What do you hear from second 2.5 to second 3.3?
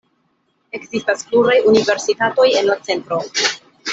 en la centro.